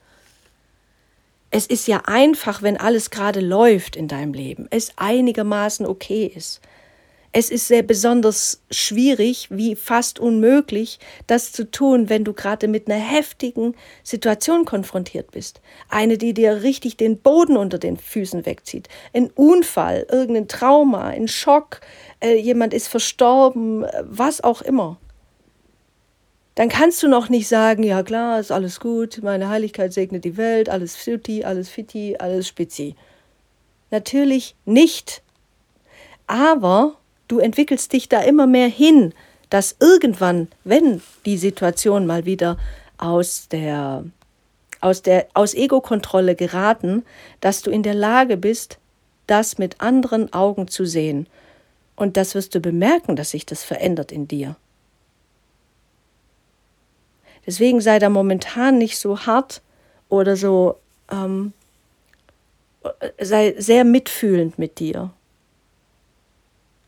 Es 1.51 1.67
ist 1.67 1.88
ja 1.88 2.01
einfach, 2.06 2.62
wenn 2.62 2.77
alles 2.77 3.10
gerade 3.10 3.39
läuft 3.39 3.96
in 3.96 4.08
deinem 4.08 4.34
Leben, 4.34 4.67
es 4.72 4.91
einigermaßen 4.98 5.86
okay 5.86 6.32
ist. 6.36 6.60
Es 7.34 7.50
ist 7.50 7.68
sehr 7.68 7.84
besonders 7.84 8.62
schwierig, 8.72 9.48
wie 9.52 9.76
fast 9.76 10.20
unmöglich, 10.20 11.00
das 11.28 11.52
zu 11.52 11.70
tun, 11.70 12.10
wenn 12.10 12.24
du 12.24 12.34
gerade 12.34 12.68
mit 12.68 12.90
einer 12.90 13.00
heftigen 13.00 13.76
Situation 14.04 14.66
konfrontiert 14.66 15.32
bist. 15.32 15.62
Eine, 15.90 16.18
die 16.18 16.34
dir 16.34 16.64
richtig 16.64 16.98
den 16.98 17.18
Boden 17.20 17.58
unter 17.58 17.78
den 17.78 17.98
Füßen 17.98 18.46
wegzieht. 18.46 18.88
Ein 19.14 19.30
Unfall, 19.36 20.08
irgendein 20.10 20.48
Trauma, 20.48 21.08
ein 21.08 21.28
Schock, 21.28 21.82
äh, 22.22 22.36
jemand 22.36 22.74
ist 22.74 22.88
verstorben, 22.88 23.86
was 24.02 24.42
auch 24.42 24.62
immer. 24.62 24.98
Dann 26.56 26.70
kannst 26.70 27.04
du 27.04 27.08
noch 27.08 27.30
nicht 27.30 27.48
sagen, 27.48 27.84
ja 27.84 28.02
klar, 28.02 28.40
ist 28.40 28.52
alles 28.52 28.80
gut, 28.80 29.20
meine 29.22 29.48
Heiligkeit 29.48 29.94
segnet 29.94 30.26
die 30.26 30.38
Welt, 30.38 30.70
alles 30.70 30.96
Fitti, 30.96 31.44
alles 31.44 31.70
Fitti, 31.70 32.16
alles 32.18 32.48
Spitzi. 32.48 32.96
Natürlich 33.92 34.56
nicht. 34.66 35.22
Aber 36.26 36.98
Du 37.28 37.40
entwickelst 37.40 37.92
dich 37.94 38.10
da 38.10 38.22
immer 38.22 38.48
mehr 38.48 38.68
hin, 38.68 39.14
dass 39.50 39.76
irgendwann, 39.80 40.48
wenn 40.64 41.02
die 41.26 41.38
Situation 41.38 42.06
mal 42.06 42.26
wieder 42.26 42.58
aus 42.98 43.48
der 43.50 44.04
aus 44.80 45.02
der 45.02 45.28
aus 45.34 45.54
Ego-Kontrolle 45.56 46.36
geraten, 46.36 47.04
dass 47.42 47.64
du 47.64 47.72
in 47.72 47.84
der 47.84 47.96
Lage 47.96 48.38
bist, 48.38 48.78
das 49.26 49.58
mit 49.58 49.82
anderen 49.82 50.32
Augen 50.34 50.68
zu 50.68 50.86
sehen. 50.86 51.28
Und 51.96 52.16
das 52.16 52.36
wirst 52.36 52.54
du 52.54 52.60
bemerken, 52.60 53.16
dass 53.16 53.32
sich 53.32 53.46
das 53.46 53.64
verändert 53.64 54.12
in 54.12 54.28
dir. 54.28 54.56
Deswegen 57.46 57.82
sei 57.82 57.98
da 57.98 58.10
momentan 58.10 58.78
nicht 58.78 59.00
so 59.00 59.26
hart 59.26 59.62
oder 60.10 60.36
so, 60.36 60.78
ähm, 61.12 61.54
sei 63.20 63.56
sehr 63.58 63.84
mitfühlend 63.84 64.60
mit 64.60 64.80
dir 64.80 65.12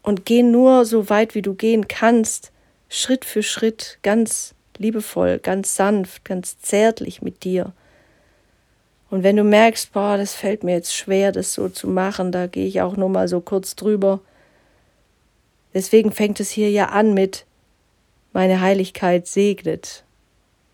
und 0.09 0.25
geh 0.25 0.41
nur 0.41 0.85
so 0.85 1.07
weit, 1.11 1.35
wie 1.35 1.43
du 1.43 1.53
gehen 1.53 1.87
kannst, 1.87 2.51
Schritt 2.89 3.25
für 3.25 3.43
Schritt, 3.43 3.99
ganz 4.01 4.55
liebevoll, 4.79 5.37
ganz 5.37 5.75
sanft, 5.75 6.25
ganz 6.25 6.59
zärtlich 6.59 7.21
mit 7.21 7.43
dir. 7.43 7.73
Und 9.11 9.21
wenn 9.21 9.35
du 9.35 9.43
merkst, 9.43 9.93
boah, 9.93 10.17
das 10.17 10.33
fällt 10.33 10.63
mir 10.63 10.73
jetzt 10.73 10.95
schwer, 10.95 11.31
das 11.31 11.53
so 11.53 11.69
zu 11.69 11.87
machen, 11.87 12.31
da 12.31 12.47
gehe 12.47 12.65
ich 12.65 12.81
auch 12.81 12.97
nur 12.97 13.09
mal 13.09 13.27
so 13.27 13.39
kurz 13.39 13.75
drüber. 13.75 14.19
Deswegen 15.75 16.11
fängt 16.11 16.39
es 16.39 16.49
hier 16.49 16.71
ja 16.71 16.87
an 16.87 17.13
mit 17.13 17.45
meine 18.33 18.61
Heiligkeit 18.61 19.27
segnet 19.27 20.03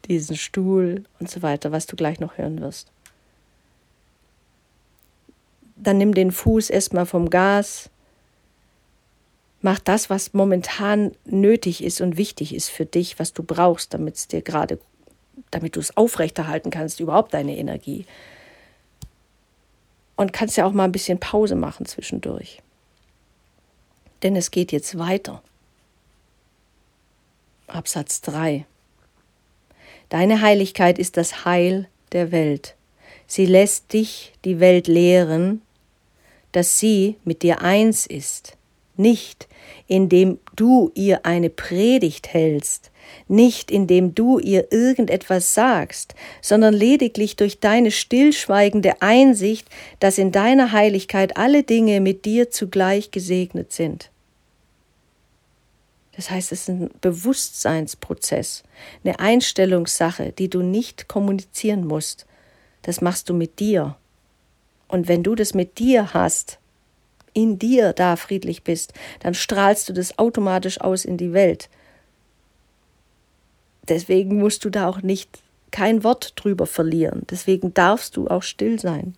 diesen 0.08 0.38
Stuhl 0.38 1.04
und 1.20 1.30
so 1.30 1.42
weiter, 1.42 1.74
was 1.74 1.88
du 1.88 1.98
gleich 1.98 2.22
noch 2.22 2.38
hören 2.38 2.62
wirst. 2.62 2.90
Dann 5.76 5.98
nimm 5.98 6.14
den 6.14 6.32
Fuß 6.32 6.70
erstmal 6.70 7.06
vom 7.06 7.30
Gas, 7.30 7.90
Mach 9.66 9.80
das, 9.80 10.12
was 10.12 10.34
momentan 10.34 11.14
nötig 11.26 11.84
ist 11.84 12.00
und 12.00 12.18
wichtig 12.18 12.54
ist 12.54 12.70
für 12.70 12.86
dich, 12.86 13.18
was 13.18 13.34
du 13.34 13.42
brauchst, 13.42 13.96
damit 13.96 14.14
es 14.14 14.28
dir 14.28 14.44
gerade, 14.44 14.78
damit 15.50 15.76
du 15.76 15.80
es 15.80 15.98
aufrechterhalten 15.98 16.70
kannst, 16.70 17.00
überhaupt 17.00 17.34
deine 17.34 17.58
Energie. 17.58 18.06
Und 20.16 20.34
kannst 20.34 20.56
ja 20.56 20.68
auch 20.68 20.72
mal 20.72 20.84
ein 20.84 20.92
bisschen 20.92 21.20
Pause 21.20 21.56
machen 21.56 21.88
zwischendurch. 21.88 22.62
Denn 24.22 24.36
es 24.36 24.52
geht 24.52 24.72
jetzt 24.72 25.00
weiter. 25.00 25.42
Absatz 27.66 28.22
3. 28.22 28.68
Deine 30.10 30.42
Heiligkeit 30.42 31.00
ist 31.00 31.18
das 31.18 31.44
Heil 31.44 31.90
der 32.12 32.32
Welt. 32.32 32.76
Sie 33.26 33.48
lässt 33.48 33.94
dich 33.94 34.32
die 34.46 34.60
Welt 34.60 34.86
lehren, 34.86 35.64
dass 36.52 36.80
sie 36.80 37.18
mit 37.24 37.42
dir 37.42 37.64
eins 37.64 38.06
ist 38.06 38.56
nicht 38.98 39.48
indem 39.88 40.40
du 40.56 40.92
ihr 40.96 41.26
eine 41.26 41.50
Predigt 41.50 42.34
hältst, 42.34 42.92
nicht 43.28 43.70
indem 43.70 44.16
du 44.16 44.40
ihr 44.40 44.72
irgendetwas 44.72 45.54
sagst, 45.54 46.16
sondern 46.42 46.74
lediglich 46.74 47.36
durch 47.36 47.60
deine 47.60 47.92
stillschweigende 47.92 49.02
Einsicht, 49.02 49.68
dass 50.00 50.18
in 50.18 50.32
deiner 50.32 50.72
Heiligkeit 50.72 51.38
alle 51.38 51.64
Dinge 51.64 52.02
mit 52.02 52.26
dir 52.26 52.50
zugleich 52.50 53.12
gesegnet 53.12 53.74
sind. 53.74 54.10
Das 56.16 56.32
heißt, 56.32 56.52
es 56.54 56.62
ist 56.62 56.70
ein 56.70 56.90
Bewusstseinsprozess, 57.02 58.64
eine 59.04 59.20
Einstellungssache, 59.20 60.32
die 60.32 60.50
du 60.50 60.62
nicht 60.62 61.08
kommunizieren 61.08 61.86
musst. 61.86 62.26
Das 62.84 63.02
machst 63.02 63.30
du 63.30 63.34
mit 63.34 63.60
dir. 63.60 63.98
Und 64.88 65.08
wenn 65.10 65.24
du 65.24 65.36
das 65.36 65.54
mit 65.54 65.78
dir 65.78 66.14
hast, 66.14 66.58
in 67.36 67.60
dir 67.60 67.94
da 67.94 68.16
friedlich 68.16 68.64
bist, 68.64 68.94
dann 69.20 69.36
strahlst 69.36 69.88
du 69.88 69.94
das 69.94 70.18
automatisch 70.18 70.82
aus 70.82 71.06
in 71.06 71.18
die 71.18 71.34
Welt. 71.34 71.70
Deswegen 73.88 74.40
musst 74.40 74.66
du 74.66 74.72
da 74.72 74.88
auch 74.88 75.04
nicht 75.04 75.30
kein 75.70 76.04
Wort 76.04 76.34
drüber 76.38 76.66
verlieren. 76.66 77.24
Deswegen 77.30 77.74
darfst 77.74 78.18
du 78.18 78.28
auch 78.28 78.42
still 78.42 78.80
sein. 78.80 79.16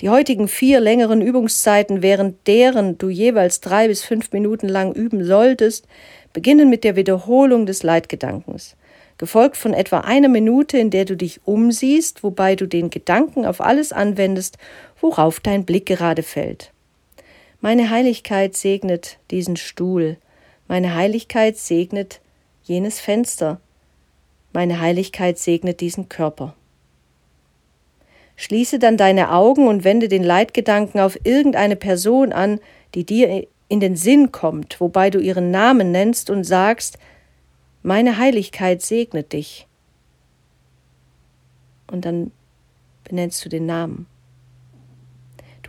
Die 0.00 0.10
heutigen 0.10 0.48
vier 0.48 0.80
längeren 0.80 1.22
Übungszeiten, 1.22 2.02
während 2.02 2.46
deren 2.46 2.98
du 2.98 3.08
jeweils 3.08 3.60
drei 3.60 3.88
bis 3.88 4.02
fünf 4.02 4.32
Minuten 4.32 4.68
lang 4.68 4.92
üben 4.92 5.24
solltest, 5.24 5.86
beginnen 6.34 6.68
mit 6.68 6.84
der 6.84 6.96
Wiederholung 6.96 7.64
des 7.64 7.82
Leitgedankens, 7.82 8.76
gefolgt 9.16 9.56
von 9.56 9.72
etwa 9.72 10.00
einer 10.00 10.28
Minute, 10.28 10.76
in 10.76 10.90
der 10.90 11.06
du 11.06 11.16
dich 11.16 11.40
umsiehst, 11.46 12.22
wobei 12.22 12.56
du 12.56 12.66
den 12.66 12.90
Gedanken 12.90 13.46
auf 13.46 13.62
alles 13.62 13.92
anwendest, 13.92 14.58
worauf 15.00 15.40
dein 15.40 15.64
Blick 15.64 15.86
gerade 15.86 16.24
fällt. 16.24 16.73
Meine 17.64 17.88
Heiligkeit 17.88 18.54
segnet 18.54 19.16
diesen 19.30 19.56
Stuhl, 19.56 20.18
meine 20.68 20.94
Heiligkeit 20.94 21.56
segnet 21.56 22.20
jenes 22.62 23.00
Fenster, 23.00 23.58
meine 24.52 24.80
Heiligkeit 24.80 25.38
segnet 25.38 25.80
diesen 25.80 26.10
Körper. 26.10 26.54
Schließe 28.36 28.78
dann 28.78 28.98
deine 28.98 29.32
Augen 29.32 29.66
und 29.66 29.82
wende 29.82 30.08
den 30.08 30.22
Leitgedanken 30.22 31.00
auf 31.00 31.18
irgendeine 31.24 31.76
Person 31.76 32.34
an, 32.34 32.60
die 32.94 33.06
dir 33.06 33.46
in 33.68 33.80
den 33.80 33.96
Sinn 33.96 34.30
kommt, 34.30 34.78
wobei 34.78 35.08
du 35.08 35.18
ihren 35.18 35.50
Namen 35.50 35.90
nennst 35.90 36.28
und 36.28 36.44
sagst, 36.44 36.98
meine 37.82 38.18
Heiligkeit 38.18 38.82
segnet 38.82 39.32
dich. 39.32 39.66
Und 41.90 42.04
dann 42.04 42.30
benennst 43.04 43.42
du 43.42 43.48
den 43.48 43.64
Namen 43.64 44.06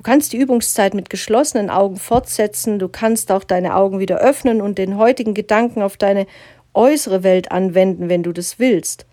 kannst 0.05 0.33
die 0.33 0.37
Übungszeit 0.37 0.93
mit 0.93 1.09
geschlossenen 1.09 1.71
Augen 1.71 1.97
fortsetzen, 1.97 2.77
du 2.77 2.87
kannst 2.87 3.31
auch 3.31 3.43
deine 3.43 3.75
Augen 3.75 3.97
wieder 3.97 4.19
öffnen 4.19 4.61
und 4.61 4.77
den 4.77 4.97
heutigen 4.97 5.33
Gedanken 5.33 5.81
auf 5.81 5.97
deine 5.97 6.27
äußere 6.75 7.23
Welt 7.23 7.51
anwenden, 7.51 8.07
wenn 8.07 8.21
du 8.21 8.31
das 8.31 8.59
willst. 8.59 9.07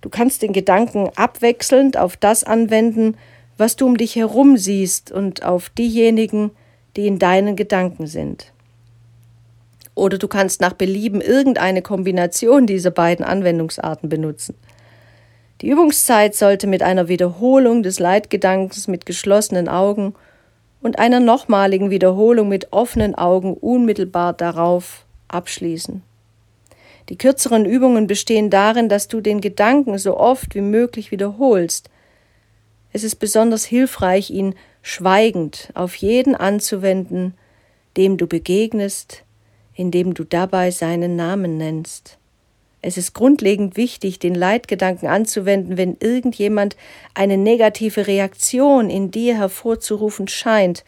Du 0.00 0.08
kannst 0.08 0.42
den 0.42 0.52
Gedanken 0.52 1.08
abwechselnd 1.14 1.96
auf 1.96 2.16
das 2.16 2.42
anwenden, 2.42 3.16
was 3.58 3.76
du 3.76 3.86
um 3.86 3.96
dich 3.96 4.16
herum 4.16 4.56
siehst 4.56 5.12
und 5.12 5.44
auf 5.44 5.70
diejenigen, 5.70 6.50
die 6.96 7.06
in 7.06 7.20
deinen 7.20 7.54
Gedanken 7.54 8.08
sind. 8.08 8.52
Oder 9.94 10.18
du 10.18 10.26
kannst 10.26 10.60
nach 10.60 10.72
Belieben 10.72 11.20
irgendeine 11.20 11.80
Kombination 11.80 12.66
dieser 12.66 12.90
beiden 12.90 13.24
Anwendungsarten 13.24 14.08
benutzen. 14.08 14.56
Die 15.60 15.70
Übungszeit 15.70 16.34
sollte 16.34 16.66
mit 16.66 16.82
einer 16.82 17.06
Wiederholung 17.06 17.84
des 17.84 18.00
Leitgedankens 18.00 18.88
mit 18.88 19.06
geschlossenen 19.06 19.68
Augen 19.68 20.14
und 20.84 20.98
einer 20.98 21.18
nochmaligen 21.18 21.88
Wiederholung 21.88 22.46
mit 22.50 22.74
offenen 22.74 23.14
Augen 23.14 23.54
unmittelbar 23.54 24.34
darauf 24.34 25.06
abschließen. 25.28 26.02
Die 27.08 27.16
kürzeren 27.16 27.64
Übungen 27.64 28.06
bestehen 28.06 28.50
darin, 28.50 28.90
dass 28.90 29.08
du 29.08 29.22
den 29.22 29.40
Gedanken 29.40 29.96
so 29.96 30.18
oft 30.18 30.54
wie 30.54 30.60
möglich 30.60 31.10
wiederholst. 31.10 31.88
Es 32.92 33.02
ist 33.02 33.16
besonders 33.16 33.64
hilfreich, 33.64 34.28
ihn 34.30 34.54
schweigend 34.82 35.70
auf 35.72 35.94
jeden 35.94 36.34
anzuwenden, 36.34 37.32
dem 37.96 38.18
du 38.18 38.26
begegnest, 38.26 39.24
indem 39.74 40.12
du 40.12 40.24
dabei 40.24 40.70
seinen 40.70 41.16
Namen 41.16 41.56
nennst. 41.56 42.18
Es 42.86 42.98
ist 42.98 43.14
grundlegend 43.14 43.78
wichtig, 43.78 44.18
den 44.18 44.34
Leitgedanken 44.34 45.08
anzuwenden, 45.08 45.78
wenn 45.78 45.96
irgendjemand 46.00 46.76
eine 47.14 47.38
negative 47.38 48.06
Reaktion 48.06 48.90
in 48.90 49.10
dir 49.10 49.38
hervorzurufen 49.38 50.28
scheint. 50.28 50.84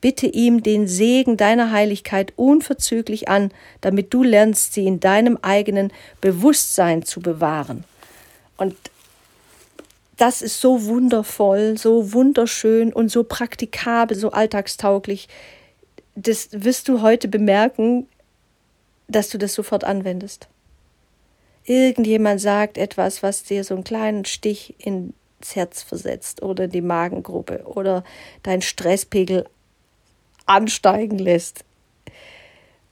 Bitte 0.00 0.28
ihm 0.28 0.62
den 0.62 0.86
Segen 0.86 1.36
deiner 1.36 1.72
Heiligkeit 1.72 2.34
unverzüglich 2.36 3.28
an, 3.28 3.50
damit 3.80 4.14
du 4.14 4.22
lernst, 4.22 4.74
sie 4.74 4.86
in 4.86 5.00
deinem 5.00 5.36
eigenen 5.42 5.92
Bewusstsein 6.20 7.02
zu 7.02 7.18
bewahren. 7.18 7.82
Und 8.56 8.76
das 10.18 10.40
ist 10.40 10.60
so 10.60 10.84
wundervoll, 10.84 11.76
so 11.78 12.12
wunderschön 12.12 12.92
und 12.92 13.10
so 13.10 13.24
praktikabel, 13.24 14.16
so 14.16 14.30
alltagstauglich. 14.30 15.26
Das 16.14 16.50
wirst 16.52 16.86
du 16.86 17.02
heute 17.02 17.26
bemerken, 17.26 18.06
dass 19.08 19.30
du 19.30 19.38
das 19.38 19.54
sofort 19.54 19.82
anwendest 19.82 20.46
irgendjemand 21.68 22.40
sagt 22.40 22.78
etwas, 22.78 23.22
was 23.22 23.42
dir 23.42 23.62
so 23.64 23.74
einen 23.74 23.84
kleinen 23.84 24.24
Stich 24.24 24.74
ins 24.78 25.12
Herz 25.54 25.82
versetzt 25.82 26.42
oder 26.42 26.66
die 26.66 26.80
Magengruppe 26.80 27.62
oder 27.64 28.04
dein 28.42 28.62
Stresspegel 28.62 29.44
ansteigen 30.46 31.18
lässt. 31.18 31.64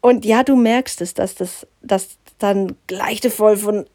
Und 0.00 0.25
ja, 0.25 0.45
du 0.45 0.56
merkst 0.56 1.00
es, 1.00 1.14
dass 1.14 1.35
das 1.35 1.66
dass 1.83 2.18
dann 2.38 2.76
voll 3.30 3.56
von 3.56 3.87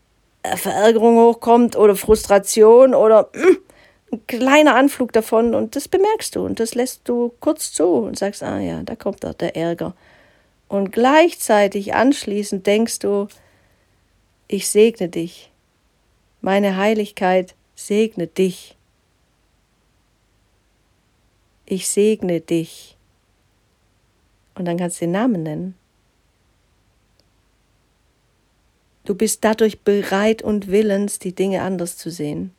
Verärgerung 0.44 1.18
hochkommt 1.18 1.76
oder 1.76 1.96
Frustration 1.96 2.96
oder 2.96 3.30
mm, 3.34 4.14
ein 4.14 4.28
kleiner 4.28 4.76
Anflug 4.76 5.14
davon 5.14 5.54
und 5.54 5.76
das 5.76 5.88
bemerkst 5.88 6.36
du 6.36 6.46
und 6.46 6.60
das 6.60 6.74
lässt 6.76 7.08
du 7.08 7.32
kurz 7.40 7.72
zu 7.72 7.86
und 7.86 8.18
sagst, 8.18 8.44
ah 8.44 8.60
ja, 8.60 8.82
da 8.84 8.96
kommt 8.96 9.24
doch 9.24 9.34
der 9.34 9.56
Ärger. 9.56 9.94
Und 10.68 10.92
gleichzeitig 10.92 11.94
anschließend 11.94 12.66
denkst 12.66 13.00
du, 13.00 13.28
ich 14.52 14.68
segne 14.68 15.08
dich. 15.08 15.50
Meine 16.42 16.76
Heiligkeit 16.76 17.56
segne 17.76 18.28
dich. 18.28 18.76
Ich 21.66 21.88
segne 21.88 22.42
dich. 22.42 22.98
Und 24.56 24.66
dann 24.66 24.78
kannst 24.78 25.00
du 25.00 25.06
den 25.06 25.12
Namen 25.12 25.44
nennen. 25.44 25.76
Du 29.06 29.16
bist 29.16 29.44
dadurch 29.44 29.80
bereit 29.80 30.42
und 30.42 30.68
willens, 30.68 31.18
die 31.18 31.34
Dinge 31.34 31.62
anders 31.62 31.98
zu 31.98 32.10
sehen. 32.12 32.52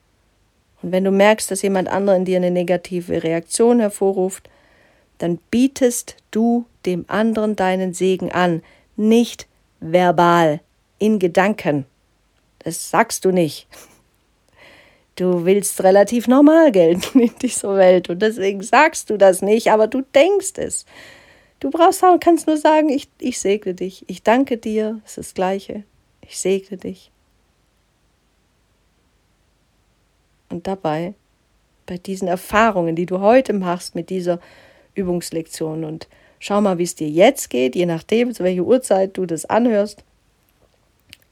Und 0.81 0.93
wenn 0.93 1.05
du 1.05 1.11
merkst, 1.11 1.51
dass 1.51 1.63
jemand 1.63 1.89
anderer 1.89 2.17
in 2.17 2.25
dir 2.25 2.39
eine 2.39 2.51
negative 2.51 3.23
Reaktion 3.23 3.81
hervorruft, 3.81 4.49
dann 5.19 5.39
bietest 5.51 6.17
du 6.31 6.65
dem 6.87 7.05
anderen 7.09 7.55
deinen 7.55 7.93
Segen 7.93 8.33
an, 8.33 8.63
nicht 8.97 9.47
verbal, 9.81 10.61
in 11.03 11.19
Gedanken. 11.19 11.85
Das 12.61 12.91
sagst 12.91 13.25
du 13.25 13.33
nicht. 13.33 13.67
Du 15.17 15.45
willst 15.45 15.83
relativ 15.83 16.29
normal 16.29 16.71
gelten 16.71 17.21
in 17.21 17.35
dieser 17.43 17.77
Welt 17.77 18.09
und 18.09 18.23
deswegen 18.23 18.63
sagst 18.63 19.11
du 19.11 19.17
das 19.19 19.43
nicht, 19.43 19.71
aber 19.71 19.89
du 19.89 20.03
denkst 20.15 20.53
es. 20.57 20.87
Du 21.61 21.71
brauchst 21.71 22.03
und 22.03 22.23
kannst 22.23 22.47
nur 22.47 22.57
sagen, 22.57 22.89
ich, 22.89 23.09
ich 23.19 23.41
segne 23.41 23.75
dich, 23.75 24.05
ich 24.09 24.23
danke 24.23 24.57
dir, 24.59 25.01
es 25.05 25.13
ist 25.13 25.19
das 25.19 25.35
Gleiche, 25.35 25.85
ich 26.27 26.39
segne 26.39 26.77
dich. 26.77 27.11
Und 30.49 30.67
dabei, 30.67 31.15
bei 31.87 31.99
diesen 31.99 32.29
Erfahrungen, 32.29 32.95
die 32.95 33.07
du 33.07 33.21
heute 33.21 33.53
machst 33.53 33.95
mit 33.95 34.09
dieser 34.09 34.39
Übungslektion 34.95 35.85
und 35.85 36.09
schau 36.39 36.61
mal, 36.61 36.79
wie 36.79 36.85
es 36.85 36.95
dir 36.95 37.09
jetzt 37.09 37.51
geht, 37.51 37.75
je 37.75 37.87
nachdem, 37.87 38.35
zu 38.35 38.45
welcher 38.45 38.63
Uhrzeit 38.63 39.17
du 39.17 39.27
das 39.27 39.45
anhörst, 39.45 40.05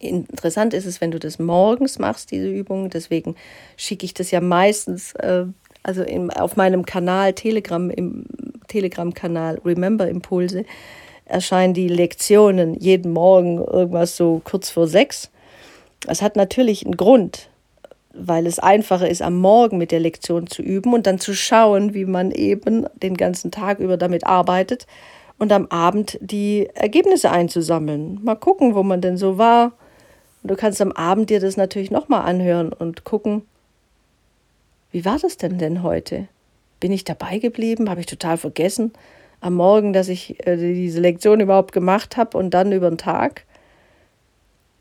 Interessant 0.01 0.73
ist 0.73 0.87
es, 0.87 1.03
wenn 1.03 1.11
du 1.11 1.19
das 1.19 1.39
morgens 1.39 1.99
machst, 1.99 2.31
diese 2.31 2.49
Übung. 2.49 2.89
Deswegen 2.89 3.37
schicke 3.77 4.07
ich 4.07 4.15
das 4.15 4.31
ja 4.31 4.41
meistens, 4.41 5.13
äh, 5.17 5.45
also 5.83 6.03
im, 6.03 6.31
auf 6.31 6.57
meinem 6.57 6.87
Kanal 6.87 7.35
Telegram, 7.35 7.91
im 7.91 8.25
Telegram-Kanal 8.69 9.61
Remember 9.63 10.09
Impulse, 10.09 10.65
erscheinen 11.27 11.75
die 11.75 11.89
Lektionen 11.89 12.75
jeden 12.75 13.13
Morgen 13.13 13.59
irgendwas 13.59 14.17
so 14.17 14.41
kurz 14.43 14.71
vor 14.71 14.89
sechs. 14.89 15.31
Das 16.07 16.23
hat 16.23 16.35
natürlich 16.35 16.87
einen 16.87 16.97
Grund, 16.97 17.51
weil 18.15 18.47
es 18.47 18.59
einfacher 18.59 19.09
ist, 19.09 19.21
am 19.21 19.39
Morgen 19.39 19.77
mit 19.77 19.93
der 19.93 20.01
Lektion 20.01 20.47
zu 20.47 20.63
üben 20.63 20.95
und 20.95 21.07
dann 21.07 21.19
zu 21.19 21.35
schauen, 21.35 21.93
wie 21.93 22.07
man 22.07 22.31
eben 22.31 22.87
den 22.95 23.19
ganzen 23.19 23.51
Tag 23.51 23.81
über 23.81 23.99
damit 23.99 24.27
arbeitet 24.27 24.87
und 25.39 25.53
am 25.53 25.67
Abend 25.67 26.19
die 26.23 26.71
Ergebnisse 26.75 27.31
einzusammeln. 27.31 28.19
Mal 28.23 28.37
gucken, 28.37 28.75
wo 28.75 28.83
man 28.83 29.03
denn 29.03 29.19
so 29.19 29.37
war, 29.37 29.73
und 30.42 30.50
du 30.50 30.57
kannst 30.57 30.81
am 30.81 30.92
Abend 30.92 31.31
dir 31.31 31.40
das 31.40 31.57
natürlich 31.57 31.90
nochmal 31.90 32.22
anhören 32.22 32.72
und 32.72 33.05
gucken, 33.05 33.42
wie 34.92 35.05
war 35.05 35.18
das 35.18 35.37
denn 35.37 35.59
denn 35.59 35.83
heute? 35.83 36.29
Bin 36.81 36.92
ich 36.92 37.05
dabei 37.05 37.38
geblieben? 37.38 37.90
Habe 37.90 38.00
ich 38.00 38.07
total 38.07 38.38
vergessen 38.38 38.92
am 39.40 39.55
Morgen, 39.55 39.92
dass 39.92 40.09
ich 40.09 40.46
äh, 40.46 40.57
diese 40.57 41.00
Lektion 41.00 41.40
überhaupt 41.40 41.72
gemacht 41.72 42.16
habe 42.16 42.37
und 42.37 42.50
dann 42.50 42.72
über 42.72 42.88
den 42.88 42.98
Tag? 42.98 43.44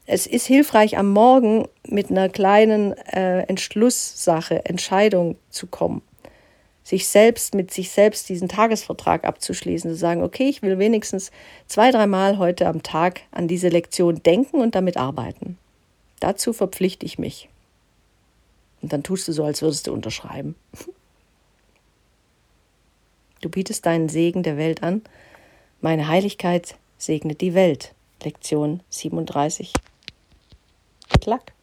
Es 0.06 0.26
ist 0.26 0.48
hilfreich, 0.48 0.98
am 0.98 1.12
Morgen 1.12 1.67
mit 1.88 2.10
einer 2.10 2.30
kleinen 2.30 2.93
äh, 2.93 3.41
Entschlusssache, 3.41 4.65
Entscheidung 4.65 5.36
zu 5.52 5.67
kommen 5.67 6.02
sich 6.89 7.08
selbst 7.08 7.54
mit 7.54 7.71
sich 7.71 7.91
selbst 7.91 8.30
diesen 8.30 8.49
Tagesvertrag 8.49 9.23
abzuschließen, 9.23 9.91
zu 9.91 9.95
sagen, 9.95 10.23
okay, 10.23 10.49
ich 10.49 10.63
will 10.63 10.80
wenigstens 10.80 11.30
zwei, 11.67 11.91
dreimal 11.91 12.39
heute 12.39 12.65
am 12.65 12.82
Tag 12.82 13.21
an 13.30 13.47
diese 13.47 13.69
Lektion 13.69 14.23
denken 14.23 14.60
und 14.60 14.73
damit 14.73 14.97
arbeiten. 14.97 15.60
Dazu 16.19 16.52
verpflichte 16.52 17.06
ich 17.06 17.19
mich. 17.19 17.47
Und 18.82 18.91
dann 18.91 19.04
tust 19.04 19.28
du 19.28 19.34
so, 19.34 19.43
als 19.43 19.62
würdest 19.62 19.86
du 19.86 19.93
unterschreiben. 19.93 20.56
Du 23.41 23.49
bietest 23.49 23.86
deinen 23.86 24.10
Segen 24.10 24.41
der 24.41 24.58
Welt 24.58 24.82
an. 24.82 25.04
Meine 25.82 26.08
Heiligkeit 26.08 26.75
segnet 26.97 27.39
die 27.41 27.54
Welt. 27.54 27.93
Lektion 28.23 28.82
37. 28.89 29.73
Klack. 31.21 31.54